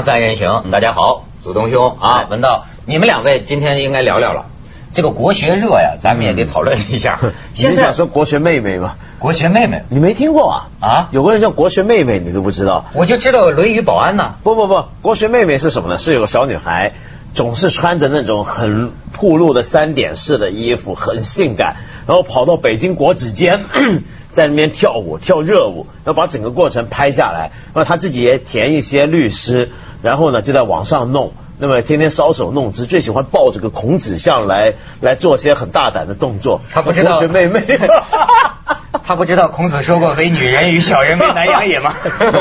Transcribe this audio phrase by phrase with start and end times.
[0.00, 4.46] 三人行，大家好，子东兄啊，文道，你们两位今天应该聊聊了。
[4.92, 7.18] 这个国学热呀，咱们也得讨论一下。
[7.54, 8.96] 现在想说国学妹妹吗？
[9.18, 10.68] 国学妹妹，你没听过啊？
[10.80, 12.86] 啊，有个人叫国学妹妹，你都不知道？
[12.94, 14.34] 我就知道《论语》保安呢。
[14.42, 15.98] 不不不，国学妹妹是什么呢？
[15.98, 16.92] 是有个小女孩，
[17.34, 23.64] 总是穿着那种很暴露的三点式的衣服，很性感，然后跑到北京国子监，
[24.36, 29.70] 在那边跳舞跳热舞，然后把整个过程拍下来，然后他自己也填一些律师，
[30.02, 31.32] 然后呢就在网上弄。
[31.58, 36.60] 那么天天搔首弄姿，最喜欢抱着个孔子像来来做些很大胆的动作。
[36.70, 37.62] 他不知道，学妹妹，
[39.02, 41.94] 他不知道孔子说过“唯女人与小人为难养也”吗？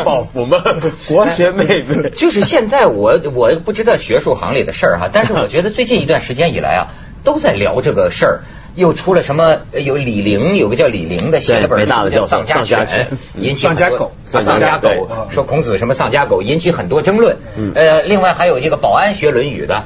[0.04, 0.62] 报复吗？
[1.08, 6.82] 国学妹妹，就是现在我我不知道学术行里的事儿哈，但是我觉得最近一段时间以来啊，
[7.24, 8.42] 都在聊这个事儿。
[8.76, 9.58] 又出了什么？
[9.72, 13.08] 有李陵，有个叫李陵的写了本书叫《丧家犬》，
[13.40, 17.38] 引起丧家狗，丧家狗说孔子什么丧家狗，引起很多争论。
[17.74, 19.86] 呃，另外还有一个保安学《论语》的，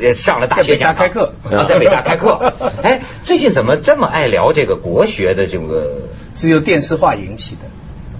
[0.00, 2.52] 也上了大学讲开课啊，在北大开课。
[2.82, 5.86] 哎，最近怎么这么爱聊这个国学的这个？
[6.34, 7.62] 是由电视化引起的，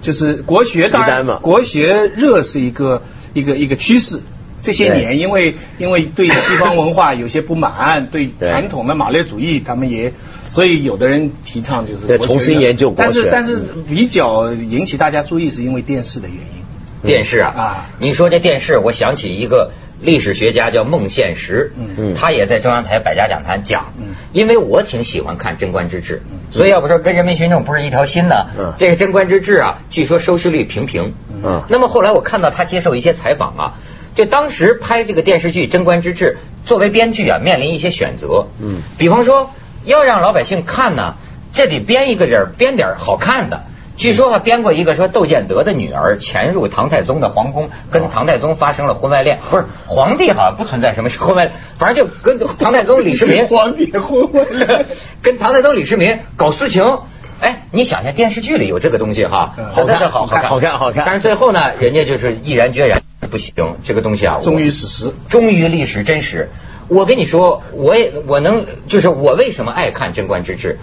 [0.01, 3.03] 就是国学当然国学热是一个
[3.35, 4.21] 一个一个趋势。
[4.67, 10.13] 这些年，因为因为对西方文化有些不满， 对传统的马列主义，他们也，
[10.51, 16.67] 所以有的人提倡就是重新研究但是但是比较引起大家注意，是因为电视的原因。
[17.03, 17.87] 电视啊啊！
[18.01, 21.87] 你说这电视，我想起一个历史学家叫孟宪实，嗯。
[21.99, 26.23] 嗯，他也在中央台百家讲坛讲，嗯，因为我挺喜欢看《贞观之治》，
[26.57, 33.75] 所以要不说跟人民群众不是一条心呢，嗯，这个《贞观之治》啊，据说收视率平平，嗯，那么后来我看到他接受一些采访啊。
[34.17, 36.39] 就当时拍这个电视剧《贞观之治》，
[36.69, 38.49] 作为编剧啊，面临一些选择。
[38.61, 39.51] 嗯，比方说
[39.85, 41.15] 要让老百姓看呢，
[41.53, 43.61] 这得编一个人编点好看的。
[43.99, 49.39] 据说哈，编过一个说窦建德的女儿潜入唐太宗的皇宫，跟唐太宗发生了婚外恋。
[49.51, 54.87] 不是皇帝好像不存在什么婚外，反正就跟唐太宗李世民 皇帝婚外恋，
[55.23, 57.01] 跟唐太宗李世民搞私情。
[57.41, 61.05] 哎，你想想电视剧里有这个东西哈，好看好看好看好看。
[61.05, 63.03] 但是最后呢，人家就是毅然决然。
[63.37, 66.49] 不行，这个东西啊，忠于史实，忠于历史真实。
[66.89, 70.79] 我跟你说，我也我能，就是我为什么爱看《贞观之治》？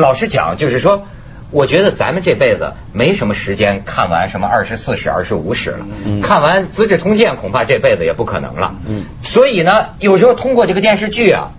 [0.00, 1.06] 老实讲，就是说，
[1.52, 5.86] 我觉得咱们这辈子没什么时间看完什么二十四史、二十五史了。
[6.20, 8.74] 看完《资治通鉴》，恐怕这辈子也不可能了。
[8.88, 9.04] 嗯。
[9.22, 11.52] 所以呢，有时候通过这个电视剧啊，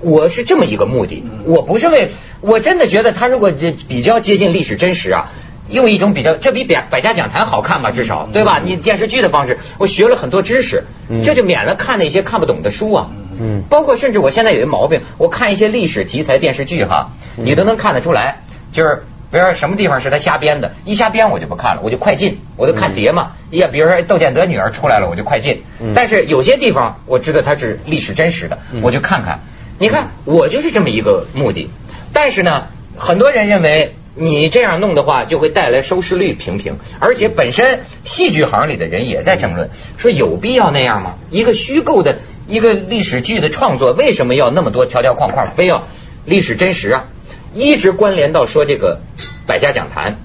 [0.00, 1.22] 我是这么一个目的。
[1.44, 5.32] 我不是为，我真的觉得他如果这比较接近历史真实啊。
[5.68, 7.90] 用一种比较，这比百百家讲坛好看吧？
[7.90, 8.60] 至少对吧？
[8.64, 10.84] 你电视剧的方式，我学了很多知识，
[11.24, 13.10] 这就免了看那些看不懂的书啊。
[13.38, 23.32] 嗯，包括甚至我现在有一个毛病，我看一些历史题材电视剧哈，你都能看得出来，就是比如说什么地方是他瞎编的，一瞎编我就不看了，我就快进，我就看碟嘛。
[23.50, 25.64] 呀，比如说窦建德女儿出来了，我就快进。
[25.94, 29.40] 但是有些地方我知道它是历史真实的，我就看看。
[29.78, 31.68] 你看，我就是这么一个目的。
[32.12, 33.94] 但是呢，很多人认为。
[34.18, 39.68] 你这样弄的话，就会带来收视率平平，而且本身戏剧行里的人也在争论，
[39.98, 41.16] 说有必要那样吗？
[41.30, 42.18] 一个虚构的
[42.48, 45.84] 一个历史剧的创作，为什么要那么多条条框框，非要
[46.24, 47.04] 历史真实啊？
[47.52, 49.00] 一直关联到说这个
[49.46, 50.16] 百家讲坛，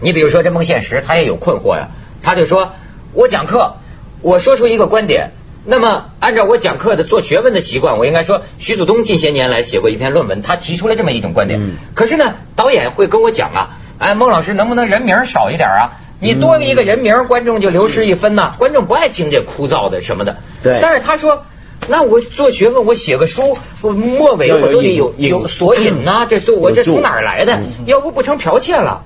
[0.00, 1.88] 你比如说这孟宪实，他也有困惑呀，
[2.22, 2.72] 他就说
[3.12, 3.76] 我讲课，
[4.22, 5.32] 我说出一个观点。
[5.70, 11.60] 那么，按照我讲课的做学问的习惯，我应该说，徐祖东近些年来写过一篇论文，他提出了这么一种观点。
[11.94, 15.92] 可是呢，导演会跟我讲啊，哎，孟老师能不能人名少一点啊？
[16.20, 18.54] 你多了一个人名，观众就流失一分呐。
[18.56, 20.38] 观众不爱听这枯燥的什么的。
[20.62, 20.78] 对。
[20.80, 21.44] 但是他说，
[21.86, 26.26] 那我做学问，我写个书，末尾我都得有有索引呐。
[26.26, 27.60] 这是我这从哪儿来的？
[27.84, 29.02] 要不不成剽窃了。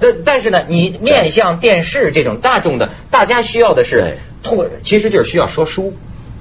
[0.00, 4.18] 但但是呢，你面向电视这种大众的，大家需要的是。
[4.40, 5.94] 通过其实就是需要说书，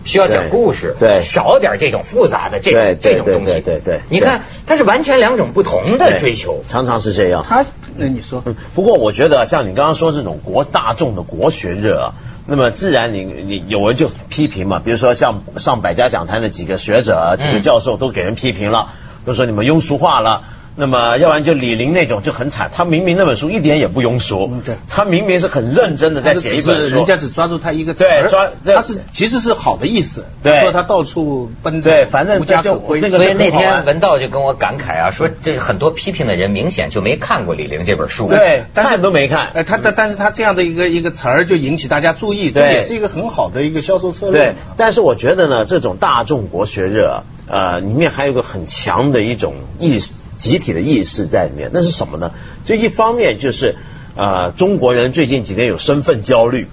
[0.06, 4.02] 需要讲故事，对，少点这种复杂的这这种东西，对对。
[4.10, 7.44] 你看，它是完全两种不同的追求，常常是这样。
[7.50, 7.66] 他
[7.96, 8.44] 那你说，
[8.76, 12.14] 不过我觉得像你刚刚说这种国大众的国学热啊，
[12.46, 18.92] 那么自然你你有人就批评嘛，比如说像上百家讲坛的几个学者、几个教授都给人批评了，
[19.26, 20.44] 都说你们庸俗化了。
[20.80, 22.70] 那么，要不然就李林那种就很惨。
[22.72, 24.52] 他明明那本书一点也不庸俗，
[24.88, 33.18] 他明明是很认真的在写一本书，人家只抓住他一个对抓，他是其实是好的意思，对说他到处奔对，反正就这个。
[33.18, 39.48] 所以那天文道就跟我感慨啊，说这很多批评的人明显就没看过李陵这本书，对，看都没看。
[39.56, 44.40] 哎，他但但是他这样的一个一个词儿就引起大家注意，这也是一个很好的一个销售策略。
[44.40, 50.12] 对，但是我觉得呢，这种大众国学热，呃，里面还有个很强的一种意识。
[50.38, 52.32] 集体的意识在里面，那是什么呢？
[52.64, 53.76] 这一方面就是，
[54.16, 56.68] 呃，中国人最近几年有身份焦虑，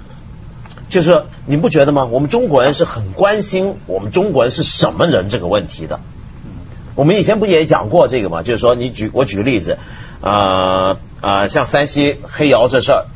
[0.91, 2.05] 就是你不觉得吗？
[2.05, 6.01] 我们中国人是很关心我们中国人是什么人这个问题的。
[6.95, 8.43] 我们以前不也讲过这个吗？
[8.43, 9.79] 就是说，你举我举个例子，
[10.21, 13.07] 呃呃，像山西黑窑这事儿，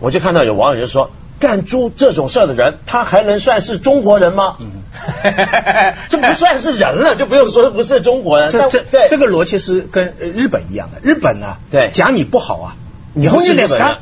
[0.00, 4.56] 我就看到有网友就说，干出这种事儿的人，他还能算是中国人吗？
[4.60, 4.66] 嗯
[6.08, 8.50] 这不算是人了，就不用说不是中国人。
[8.52, 10.98] 这这这个逻辑是跟日本一样的。
[11.02, 12.76] 日本呢，对，讲你不好啊，
[13.14, 13.96] 你是日本人，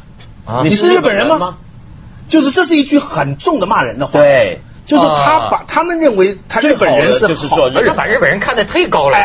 [0.64, 1.58] 你是日本人吗？
[2.28, 4.12] 就是这是一句很重的骂人的话。
[4.12, 4.60] 对。
[4.86, 9.18] 就是他把他们认为他日本人是好，而且把日本人看得忒高了，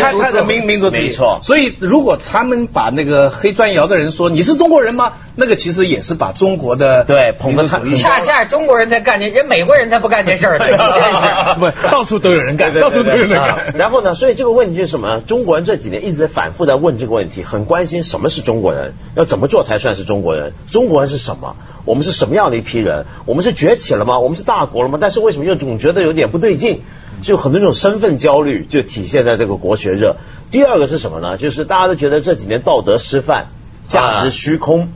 [0.00, 1.38] 他他的民民族没错。
[1.42, 5.12] 所以如果他们把那个黑砖窑的人说你是中国人吗？
[5.34, 7.94] 那个其实也是把中国的对捧得很。
[7.94, 13.74] 恰恰中国人在干这，人美国人才不干这事儿， 真是不到处都有人干，到处都有人干。
[13.76, 15.20] 然后呢，所以这个问题就是什么？
[15.20, 20.52] 中国人这几年一直在反复在问这个问题，很关心什么是中国人，要怎么做才算是中国人？
[20.70, 21.56] 中国人是什么？
[21.84, 23.06] 我们是什么样的一批人？
[23.24, 24.18] 我们是崛起了吗？
[24.18, 24.98] 我们是大国了吗？
[25.02, 26.82] 但是为什么又总觉得有点不对劲？
[27.22, 30.14] 就很多这种身份焦虑就体现在这个国学热。
[30.52, 31.36] 第二个是什么呢？
[31.36, 33.48] 就是大家都觉得这几年道德失范，
[33.88, 34.90] 价值虚空，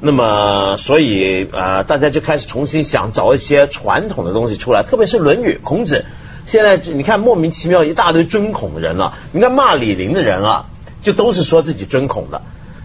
[0.00, 6.04] 那么所以啊，大家就开始重新想找一些传统的东西出来，特别是《论语》、孔子。
[6.44, 10.66] 现在你看莫名其妙一大堆尊孔的人了，你看骂李陵的人啊，
[11.02, 12.42] 就都是说自己尊孔的。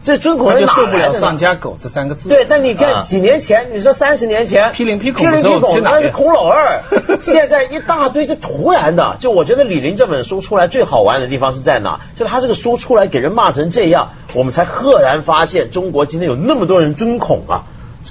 [0.07, 2.29] 这尊孔就受不了“丧家狗”这三个字。
[2.29, 6.79] 对，但你看几年前，你说三十年前批林批孔，批林批孔那是孔老二。
[7.21, 11.99] 现在一大堆，就突然的，就我觉得李林这本书出来最好玩的地方是在哪？
[12.17, 17.65] 就他这个书出来给人骂成这样，我们才赫然发现中国今天有那么多人尊孔啊，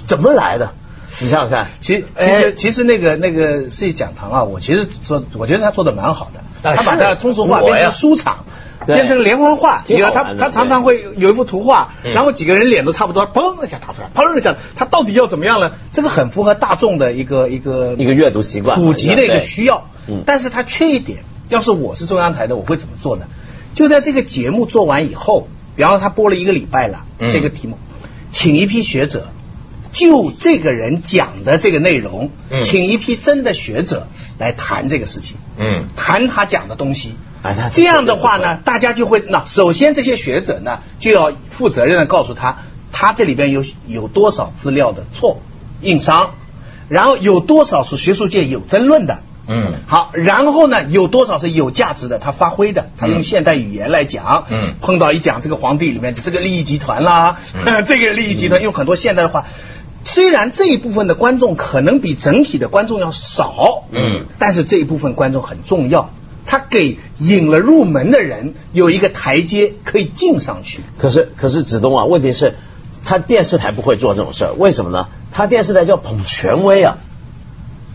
[0.05, 0.69] 怎么来的？
[1.19, 8.45] 你想想看，其实其实其实那个那个世纪讲堂啊，我其实说，我觉得他做的蛮好的，他把它通俗化变成书场。
[8.95, 15.73] 变成连环画，你看他他常常会有一幅图画，然后几个人脸都差不多，砰一下打出来，砰一下，他到底要怎么样呢？
[15.91, 19.89] 这个很符合大众的一个一个一个阅读习惯，普及的一个需要。
[20.25, 21.19] 但是他缺一点，
[21.49, 23.25] 要是我是中央台的，我会怎么做呢？
[23.73, 27.77] 就在这个节目做完以后，比方说他播了一个礼拜了，这个题目，
[28.31, 29.27] 请一批学者
[29.91, 32.31] 就这个人讲的这个内容，
[32.63, 34.07] 请一批真的学者
[34.39, 37.15] 来谈这个事情，嗯，谈他讲的东西。
[37.73, 42.57] 这样的话呢，大家就会那首先这些学者呢就要负责任的告诉他，
[42.91, 45.39] 他这里边有有多少资料的错
[45.81, 46.31] 硬伤，
[46.89, 57.37] 然后有多少是学术界有争论的，嗯，好，然后呢有多少是有价值的，他发挥的，他用现代语言来讲，嗯，碰到一讲这个皇帝里面这个利益集团啦，
[57.87, 59.45] 这个利益集团用很多现代的话，
[60.03, 66.09] 虽然这一部分的观众可能比整体的观众要少，嗯，但是这一部分观众很重要。
[66.47, 70.79] 他给引了入门的人有一个台阶可以进上去。
[70.97, 72.53] 可是，可是子东啊，问题是，
[73.03, 75.09] 他电视台不会做这种事儿，为什么呢？
[75.31, 76.97] 他电视台叫捧权威啊，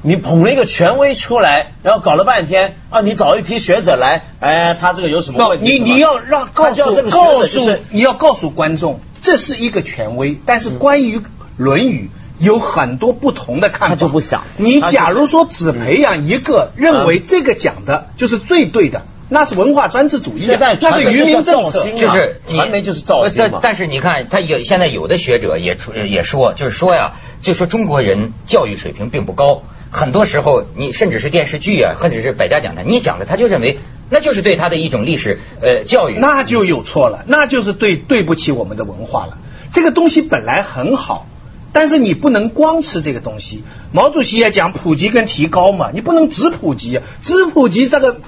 [0.02, 5.78] 你捧了一个权威出来，然后搞了半天啊，你找一批学者来，哎，他这个有什么问题？
[5.80, 11.18] 你你要让告诉告诉你要告诉观众，这是一个权威，但是关于
[11.56, 12.10] 《论语》。
[12.42, 14.42] 有很多不同的看法，他就不想。
[14.56, 33.78] 你假如说只培养一个认为这个讲的就是最对的，那是文化专制主义，那是愚民政策，就是传媒就是造星但但是你看，他有现在有的学者也出也说，就是说呀，就说中国人教育水平并不高，很多时候你甚至是电视剧啊，或者是百家讲坛，你讲的他就认为
[34.10, 39.38] 那就是对他的一种历史呃教育，那就有错了，那就是对对不起我们的文化了。
[39.72, 41.28] 这个东西本来很好。
[41.72, 48.18] 但是你不能光吃这个东西，毛主席也讲普及跟提高嘛，你不能只普及，只普及这个，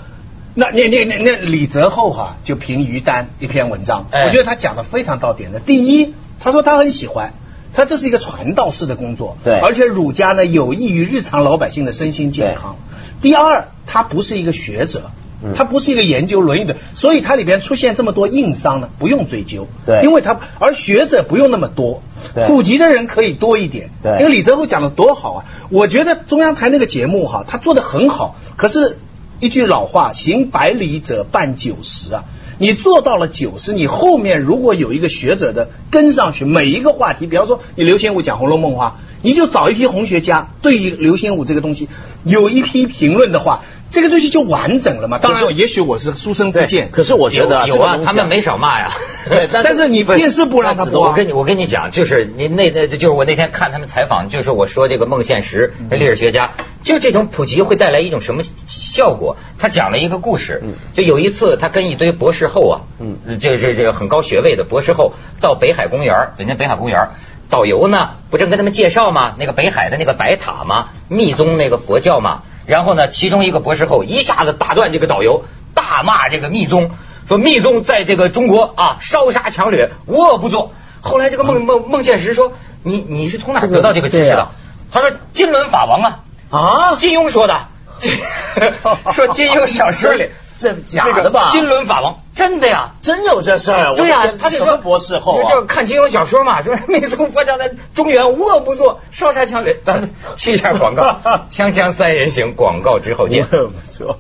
[0.54, 5.60] 那那那那那李泽厚哈就评于丹一篇文章，我觉得他讲的非常到点的。
[5.60, 7.34] 第一，他说他很喜欢，
[7.72, 12.76] 他这是一个传道式的工作，对，而且儒家呢有益于日常老百姓的身心健康。
[13.20, 15.10] 第二，他不是一个学者。
[15.54, 19.66] 他不是一个研究《论语》的，所以它里边出现这么多硬伤呢，不用追究。
[19.84, 22.02] 对，因为他而学者不用那么多，
[22.46, 23.90] 普及的人可以多一点。
[24.02, 25.44] 对，因为李泽厚讲的多好啊！
[25.70, 28.36] 我觉得中央台那个节目哈，他做的很好。
[28.56, 28.98] 可是，
[29.40, 32.24] 一句老话，行百里者半九十啊，
[32.58, 41.88] 你做到了九十，你后面如果有一个学者的跟上去，每一个话题，比方说你刘先武讲《红楼梦》话，你就找一批红学家，对于刘先武这个东西
[42.24, 43.62] 有一批评论的话。
[43.94, 45.18] 这个东西就完整了嘛？
[45.18, 48.90] 当然，也许我是书生之见，可是我觉得有啊，他们没少骂呀。
[49.30, 51.08] 对， 但是你电视不让他播。
[51.08, 59.36] 我跟你我跟你讲，就是你那那，就是我那天看他们采访，就是我说这个孟宪实历史学家，就这种普及会带来一种什么效果？
[59.58, 60.60] 他讲了一个故事，
[60.94, 67.10] 就有一次他跟一堆博士后啊，嗯，就是这个很高学位的博士后到北海公园，人家北海公园。
[67.50, 69.34] 导游呢，不正跟他们介绍吗？
[69.38, 70.88] 那个北海的那个白塔吗？
[71.08, 72.42] 密宗那个佛教吗？
[72.66, 75.44] 然后呢，其中一个博士后一下子打断这个导游，
[75.75, 76.90] 大骂这个密宗，
[77.28, 80.73] 说密宗在这个中国啊烧杀抢掠，无恶不作。
[81.00, 82.52] 后来这个孟孟孟宪实说，
[82.83, 84.49] 你你是从哪得到这个知识的？
[84.90, 87.66] 他说金轮法王啊啊，金庸说的，
[89.12, 90.30] 说金庸小说里。
[90.56, 91.49] 这假的吧？
[91.50, 93.96] 金轮法王真的呀，真有这事儿。
[93.96, 95.50] 对呀，他什么博士后啊？
[95.50, 99.76] 就看金庸小说嘛，说 密宗佛教在中原无恶不作，烧杀抢掠。
[99.84, 101.20] 咱 们去一下广告，
[101.50, 103.46] 锵锵三人行广告之后见。
[103.46, 104.18] 不错。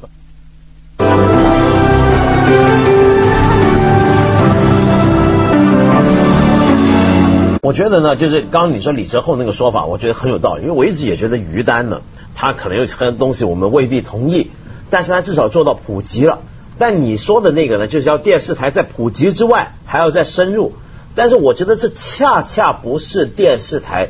[7.62, 12.02] 我觉得呢，就是刚刚你说李泽厚那个说法，我觉得很有道理，因为我一直也觉得于丹呢，
[12.34, 14.50] 他可能有很多东西我们未必同意。
[14.90, 16.40] 但是它至少做到普及了，
[16.78, 20.72] 但你说的那个呢，就是要电视台在普及之外还要再深入。
[21.14, 24.08] 但是我觉得这恰恰不是电视台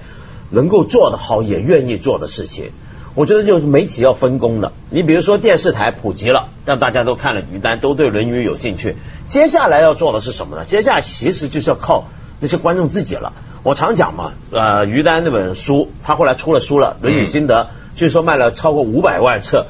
[0.51, 2.71] 能够做得好也愿意做的事情。
[3.15, 4.73] 我觉得就是媒体要分工的。
[4.91, 8.97] 你比如说电视台普及了，让大家都看了于丹，都对《论语》有兴趣。
[9.27, 10.65] 接下来要做的是什么呢？
[10.65, 12.09] 接下来其实就是要靠
[12.41, 13.33] 那些观众自己了。
[13.63, 17.65] 我常讲嘛，呃，于丹那本书，他后来出了书了，《论语心得》，
[17.97, 19.67] 据说卖了超过五百万册。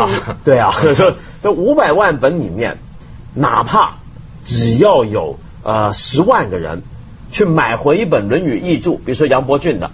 [0.00, 0.08] 啊，
[0.44, 2.78] 对啊， 说这五百万本里面，
[3.34, 3.94] 哪怕
[4.44, 6.82] 只要有呃十万个人
[7.30, 9.90] 去买回一本《论语》译著，比如说杨伯峻的，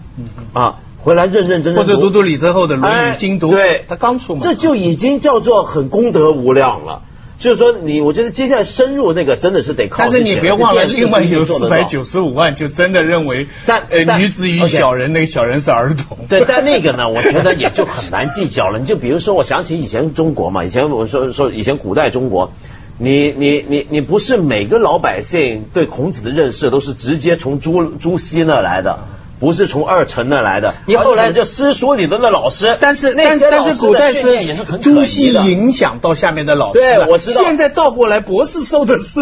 [0.53, 7.03] 啊，回来认认真真或者读读李泽厚的《论语精读》，对，他刚出嘛，这就已经叫做很功德无量了。
[7.39, 9.99] 就是说，你我觉得接下来深入那个真的是得靠。
[9.99, 16.19] 但是你别忘了，另外有四百九十五万就真的认为，但呃女子与小人，那个小人是儿童。
[16.29, 18.81] 对，但那个呢，我觉得也就很难计较了。
[18.81, 22.53] 你就比如说，我想起以前中国嘛，以前我说说以前古代中国，
[22.99, 28.99] 你你你你不是每个老百姓对孔子的认识都是直接从朱朱熹那来的。
[29.39, 37.43] 不是从二程那来的，你后来就私塾里的那老师，但是但但是古代是朱熹影响到下面的老师，对，我知道。
[37.43, 39.21] 现在倒过来，博士受的是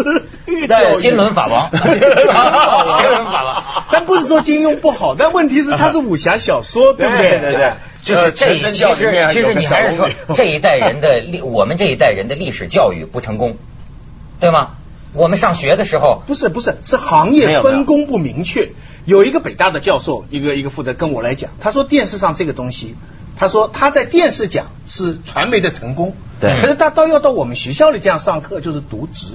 [0.99, 2.25] 金轮法王，金轮
[3.25, 3.63] 法王。
[3.91, 7.39] 咱不是说金庸不好，但问题是他是武侠小说，对不对？
[7.39, 7.73] 对对。
[8.03, 13.57] 就是这其实其实你还是说这一代人的历，我们这一代人的历史教育不成功，
[14.39, 14.69] 对吗？
[15.13, 18.69] 我们上学的时候，不是不是是行业分工不明确。
[19.07, 22.95] 有一个北大的教授，一个一个负责跟我来讲，他说电视上这个东西，
[23.37, 29.27] 他说他在电视讲是传媒的成功，对，可是他到要到我们学校里这样上课就是渎职。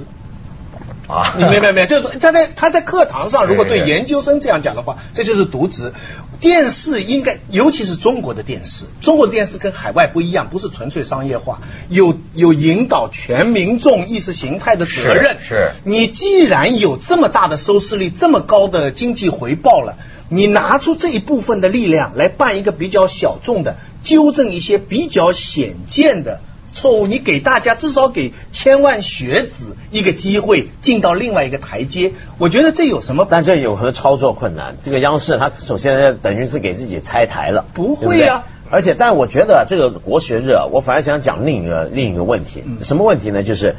[1.12, 1.86] 啊，你 明白没有？
[1.86, 5.92] 就是他在他在课堂上，如果对研究生这样讲的话，这就是渎职。
[6.40, 15.36] 电视应该，尤其是中国的电视，中国的电视跟海外不一样，不是纯粹商业化，有有引导全民众意识形态的责任。
[15.40, 19.98] 是，你既然有这么大的收视率，这么高的经济回报了，
[20.30, 26.40] 你拿出这一部分的力量来办一个比较小众的，纠正一些比较显见的。
[26.72, 33.26] 错误，你给大家至少给千万学子一个机会进到另外一个台阶，我觉得这有什么？
[33.28, 34.76] 但这有何操作困难？
[34.82, 38.44] 这个央视它首先等于是给自己拆台了，不会呀。
[38.70, 43.42] 而且，但我觉得这个国学日，啊，我反而想讲另一个另一个问题，什么问题呢？
[43.42, 43.76] 就是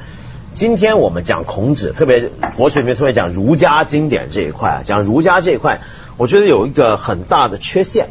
[0.53, 5.81] 今天我们讲孔子，特别国学里面特别讲儒家经典这一块，讲儒家这一块，
[6.17, 8.09] 我觉得有一个很大的缺陷，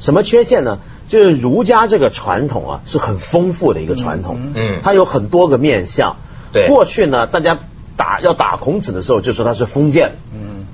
[0.00, 0.80] 什么缺陷呢？
[1.08, 6.16] 就是儒家这个传统啊，是很丰富的一个传统，嗯，它有很多个面相。
[6.52, 7.58] 对，过去呢，大家
[7.96, 10.12] 打要打孔子的时候，就说他是封建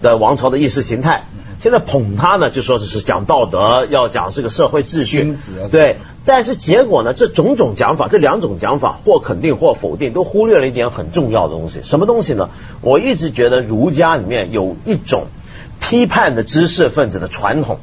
[0.02, 1.24] 的王朝的意识形态。
[1.60, 5.36] 现在捧他呢，就说是讲道德，要讲这个社会秩序。
[5.70, 11.80] 对，但是结果呢，这种种讲法，这两种讲法，或肯定或否定，都忽略了一点很重要的东西。
[11.82, 12.50] 什么东西呢？
[12.82, 15.28] 我一直觉得儒家里面有一种
[15.80, 17.78] 批判的知识分子的传统，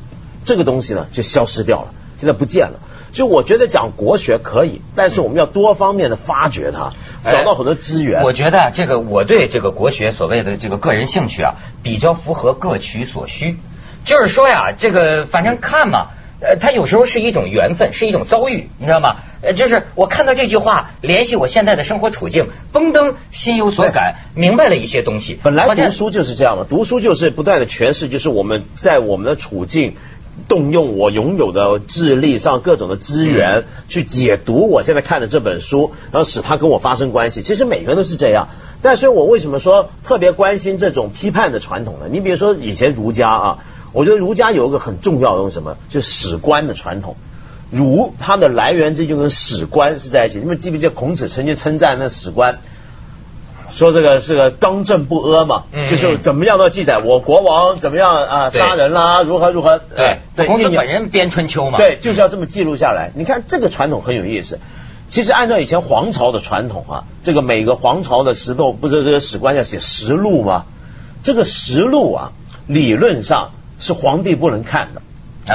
[0.46, 1.88] 这个东西呢，就消失掉了。
[2.22, 2.80] 现在不见了，
[3.12, 6.94] 就我觉得讲国学可以，但是我们要多方面的发掘它，
[7.32, 8.22] 找到很多资源。
[8.22, 13.58] 我觉得这个我对这个国学所谓的这个个人兴趣啊，比较符合各取所需。
[14.06, 16.10] 就是说呀，这个反正看嘛，
[16.42, 19.16] 呃，它有时候是一种缘分，是一种遭遇，你知道吗？
[19.42, 25.40] 呃，就是我看到这句话，联系我现在的生活处境，嘣噔，心有所感，明白了一些东西。
[25.42, 29.96] 本来读书就是这样的，读书就是不断的诠释，就是我们在我们的处境。
[30.48, 37.42] 动用我拥有的智力上各种的资源去解读我现在看的这本书，然后使它跟我发生关系。
[37.42, 38.50] 其实每个人都是这样，
[38.82, 42.08] 但是我为什么说特别关心这种批判的传统呢？
[42.10, 43.60] 你比如说以前儒家啊，
[43.94, 47.16] 我觉得儒家有一个很重要的东西什么，就史官的传统。
[47.70, 50.40] 儒它的来源这就跟史官是在一起。
[50.40, 52.60] 你们记不记得孔子曾经称赞那史官？
[53.72, 59.80] 说这个是个刚正不阿嘛，就是怎么样都记载我国王怎么样啊杀人啦，如何如何。
[59.80, 61.78] 对，孔子本人编春秋嘛。
[61.78, 63.12] 对，就是要这么记录下来。
[63.16, 64.60] 你看这个传统很有意思。
[65.10, 70.66] 其实按照以前皇朝的传统啊，这个每个皇朝的石头不是这个史官要写实录吗？
[71.24, 72.32] 这个实录啊，
[72.68, 75.02] 理论上是皇帝不能看的。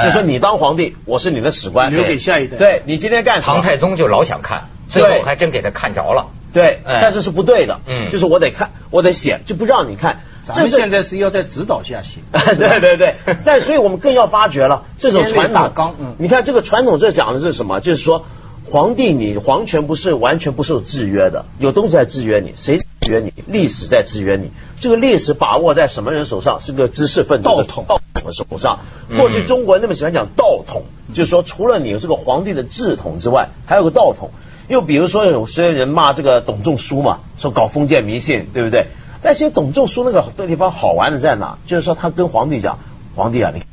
[0.03, 2.57] 就说你当皇帝，我是你的史官，留给下一代。
[2.57, 3.53] 对你今天干什么？
[3.55, 6.27] 唐太宗就老想看，最后还真给他看着了。
[6.57, 7.79] 对，但是是不对的。
[7.85, 10.21] 嗯，就是我得看，我得写，就不让你看。
[10.41, 12.21] 咱们现在是要在指导下写。
[12.55, 15.95] 对 对对， 但所以我们更要发掘了这种传统。
[16.17, 17.79] 你看这个传统，这讲的是什么？
[17.79, 18.25] 就是说，
[18.71, 23.33] 皇帝你皇权不是完全不受制约的，有东西在制约你，谁制约你？
[23.45, 24.51] 历史在制约你。
[24.79, 26.59] 这个历史把握在什么人手上？
[26.61, 27.85] 是个知识分子道统。
[27.87, 28.79] 的手上，
[29.15, 30.83] 过去中国人那么喜欢讲道统，
[31.13, 34.31] 就是说除了你这个皇帝的治统之外，还有个道统。
[34.67, 38.87] 又比如说有些人骂这个董仲舒嘛，说搞封建迷信，对不对？
[39.21, 41.57] 但其实董仲舒那个地方好玩的在哪？
[41.65, 42.79] 就是说他跟皇帝讲，
[43.15, 43.63] 皇帝啊，你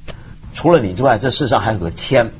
[0.54, 2.30] 除了你之外，这世上还有个天，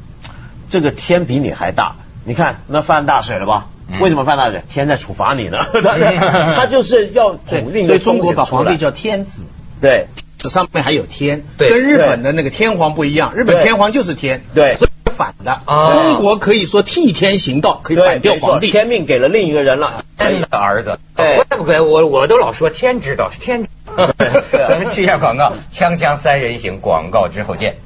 [0.68, 1.96] 这个天比你还大。
[2.24, 3.66] 你看那犯大水了吧？
[4.00, 4.62] 为什么犯大水？
[4.70, 5.58] 天在处罚你呢。
[6.56, 9.42] 他就是要统另一个中国把皇帝叫天子，
[9.80, 10.06] 对。
[10.36, 14.83] 这上面还有天，跟日本的那个天皇不一样，日本天皇就是天，对，所以
[15.14, 15.62] 反的。
[15.66, 20.98] 中国可以说替天行道，可以反掉皇帝，天命给了另一个人了，天的儿子。
[21.14, 23.68] 怪不怪我，我都老说天知道是天。
[24.52, 27.76] 咱们去一下广告，锵锵三人行，广告之后见。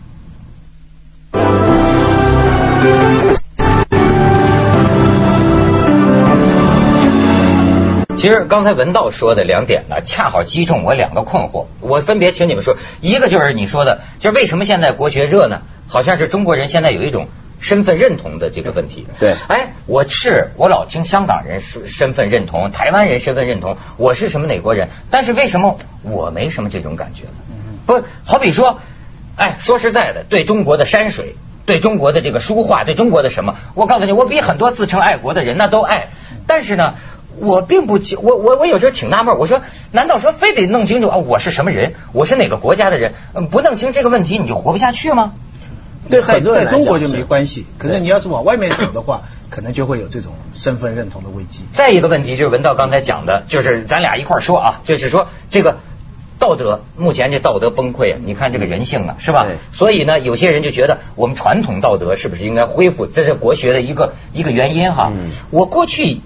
[8.19, 11.67] 其实刚才文道说的两点呢，恰好击中我两个困惑。
[11.81, 15.63] 我分别请你们说，一个就是你说的，就是为什么现在国学热呢？
[15.87, 17.29] 好像是中国人现在有一种
[17.61, 19.07] 身份认同的这个问题。
[19.21, 24.89] 对，哎，我是我老听香港人说身份认同，台湾人身份认同，我是什么哪国人？
[25.13, 27.31] 但是为什么我没什么这种感觉呢？
[27.87, 28.81] 不，好比说，
[29.37, 36.09] 哎，说实在的，对中国的山水，对中国的这个书画，对中国的什么，我告诉你，我比很多自称爱国的人那都爱。
[36.49, 36.95] 但是呢。
[37.41, 43.15] 我并不，我我我有时候挺纳闷，我说难道说非得弄清楚啊我是什么人，我是哪个国家的人？
[43.51, 45.33] 不弄清这个问题，你就活不下去吗？
[46.11, 51.65] 对，在在中国就没关系，可是你要是往外面走的话，可能就会有这种身份认同的危机。
[51.73, 55.77] 再一个问题就是文道刚才讲的，就是咱俩一块说啊，就是说这个
[56.39, 59.47] 道德目前这道德崩溃啊，你看这个人性啊，是吧？
[59.73, 63.07] 所以呢，有些人就觉得我们传统道德是不是应该恢复？
[63.07, 65.13] 这是国学的一个一个原因哈。
[65.51, 66.21] 我过去。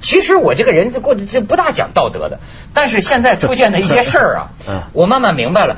[0.00, 2.40] 其实我这个人过这不大讲道德的，
[2.74, 5.76] 但是现在出现的一些事儿啊，我慢慢明白了。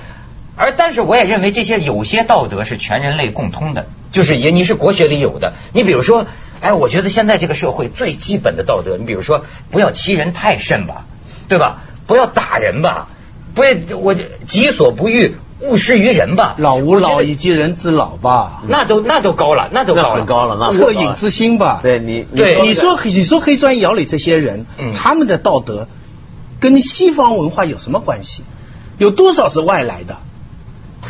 [0.56, 5.54] 而但是我也认为这些有些道德是全人类共通的，就是也你是国学里有的。
[5.72, 6.26] 你比如说，
[6.60, 11.06] 哎，我觉得现在这个社会最基本的道德，你比如说不要欺人太甚吧，
[11.48, 11.82] 对吧？
[12.06, 13.08] 不要打人吧，
[13.54, 14.14] 不要我
[14.46, 15.36] 己所不欲。
[15.62, 21.80] 勿施于人吧，老吾老以及人之老吧，那都那都高了，那都高很高了，那恻隐之心吧。
[21.82, 25.86] 对你，对你说你说黑砖窑里这些人，他们的道德
[26.60, 28.42] 跟西方文化有什么关系？
[28.98, 30.16] 有多少是外来的？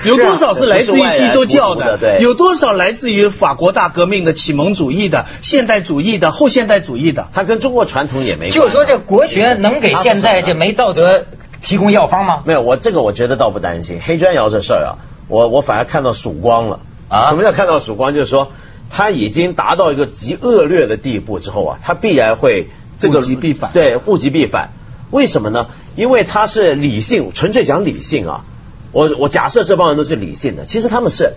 [0.07, 2.19] 有多少是来自于基督教的？
[2.21, 7.29] 有多少来自于法国大革命的启蒙主义的、现代主义的、后现代主义的？
[7.35, 8.51] 它跟中国传统也没。
[8.51, 11.27] 就说这国学能给现在这没道德。
[11.63, 12.43] 提供药方吗？
[12.45, 14.91] 没有，我这个我觉得倒不担心黑砖窑这事儿啊，
[15.29, 17.29] 我我反而看到曙光了啊！
[17.29, 18.13] 什么叫看到曙光？
[18.13, 18.51] 就是说
[18.91, 23.71] 他已经达到一个极恶劣的地步之后啊，他必然会这个物极必反。
[23.73, 24.71] 对，物极必反。
[25.11, 25.69] 为什么呢？
[25.95, 28.45] 因为他是理性，纯粹讲理性啊。
[28.91, 31.35] 我我假设这帮人都是理性的，其实他们是，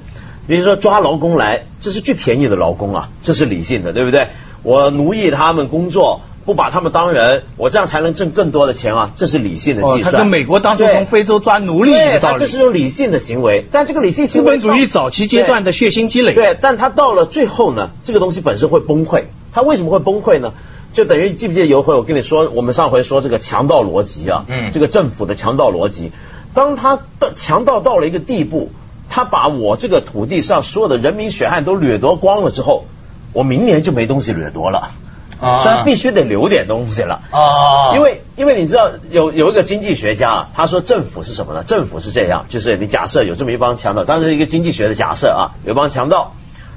[0.48, 4.28] 比如说抓劳工来，这是最便宜的劳工啊，这是理性的，对不对？
[4.64, 6.22] 我奴役他们工作。
[6.45, 9.12] 不把他们当人，我这样才能挣更多的钱啊！
[9.15, 10.03] 这是理性的计算。
[10.03, 12.39] 他跟美国当初从非洲抓奴隶一个道理。
[12.39, 16.36] 这是种理性的行为，但这个理性资本主义早期阶段的血腥积累。
[16.36, 19.23] 对，但他到了最后呢，这个东西本身会崩溃。
[19.51, 20.53] 他为什么会崩溃呢？
[20.93, 26.12] 就等于记不记得有回我跟你说，我们上回说这个强盗逻辑啊，嗯，这个政府的强盗逻辑，
[26.53, 28.71] 当他的强盗到了一个地步，
[29.10, 32.86] 他把我这个土地上所有的人民血汗都掠夺光了之后，
[33.34, 34.91] 我明年就没东西掠夺了。
[35.39, 37.93] 所以必须得留点东西了啊！
[37.95, 41.63] 因为因为你知道有有一个经济学家啊，他说政府是什么呢？
[41.63, 46.34] 政府是这样，就是你假设有这么一帮强盗，当然是一个经济学的假设啊，有帮强盗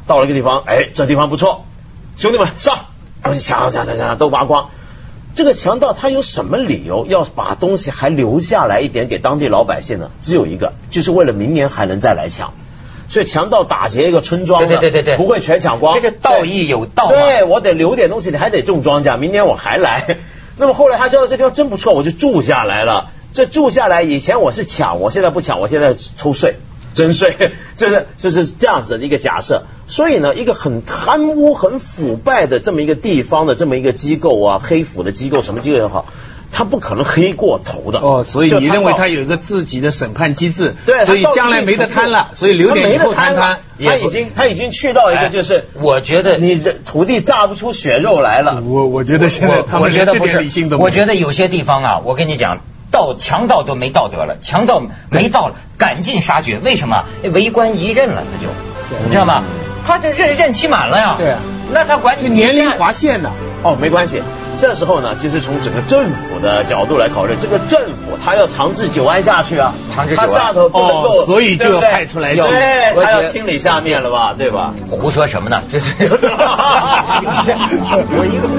[0.06, 1.64] 到了一个地方，哎，这地方不错，
[2.16, 2.78] 兄弟们上，
[3.22, 4.70] 东西抢抢抢抢都挖光。
[5.34, 10.10] 这个强盗他有什么理由要把东西还留下来一点给当地老百姓呢？
[10.20, 12.54] 只有一个，就是为了明年还能再来抢。
[13.08, 15.94] 所以强盗打劫一个村庄，对对对对不会全抢光。
[15.94, 17.08] 这个道义有道。
[17.08, 20.18] 对我得留点东西，你还得种庄稼，明年我还来。
[20.56, 23.10] 那么后来他知道这地方真不错，我就住下来了。
[23.32, 26.56] 这住下来以前我是抢，我现在不抢，我现在抽税
[26.94, 27.36] 征税，
[27.76, 29.64] 这是这是这样子的一个假设。
[29.86, 36.06] 所以呢，一个很贪污、很腐败的这么一个地方的这么一个机构啊，黑腐的机构，什么机构也好。
[36.50, 43.58] 他不可能黑过头的哦，所以你认为他有一个自己的审判机制，对，所以将来没得贪了，所以留点以后贪贪。
[43.84, 48.60] 他已经他已经去到一个就是，我觉得你这土地榨不出血肉来了。
[48.64, 52.58] 我我觉得现在他们觉得不是，我觉得有些地方啊，我跟你讲，
[52.90, 56.58] 道强盗都没道德了，强盗没道了，赶尽杀绝。
[56.58, 57.04] 为什么？
[57.22, 58.50] 为官一任了，他就，
[59.04, 59.44] 你知道吗？
[59.86, 61.14] 他这任任期满了呀。
[61.16, 61.34] 对。
[61.72, 63.30] 那他管你年龄划线呢？
[63.62, 64.22] 哦，没关系。
[64.58, 74.74] 这时候呢，其实从整个政府的角度来考虑，这个政府他要长治久安下去啊，长治久安，他下头不能够，所以就要派出来，对，他要清理下面了吧，对吧？
[74.90, 75.62] 胡说什么呢？
[75.70, 75.92] 这是
[78.10, 78.58] 我一个。